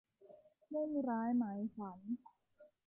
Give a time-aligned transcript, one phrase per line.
[0.73, 1.99] มุ่งร้ายหมายขวัญ